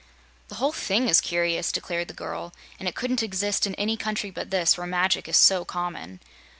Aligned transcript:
"The 0.47 0.55
whole 0.55 0.71
thing 0.71 1.07
is 1.07 1.21
curious," 1.21 1.71
declared 1.71 2.07
the 2.07 2.15
girl, 2.15 2.55
"and 2.79 2.87
it 2.87 2.95
couldn't 2.95 3.21
exist 3.21 3.67
in 3.67 3.75
any 3.75 3.97
country 3.97 4.31
but 4.31 4.49
this, 4.49 4.75
where 4.75 4.87
magic 4.87 5.27
is 5.27 5.37
so 5.37 5.63
common. 5.63 6.21